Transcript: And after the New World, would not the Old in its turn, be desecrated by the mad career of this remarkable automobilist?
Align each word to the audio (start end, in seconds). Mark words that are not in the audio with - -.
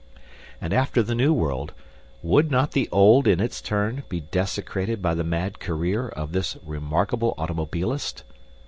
And 0.59 0.73
after 0.73 1.03
the 1.03 1.13
New 1.13 1.31
World, 1.31 1.75
would 2.23 2.49
not 2.49 2.71
the 2.71 2.89
Old 2.91 3.27
in 3.27 3.39
its 3.39 3.61
turn, 3.61 4.01
be 4.09 4.19
desecrated 4.21 4.99
by 4.99 5.13
the 5.13 5.23
mad 5.23 5.59
career 5.59 6.09
of 6.09 6.31
this 6.31 6.57
remarkable 6.63 7.35
automobilist? 7.37 8.23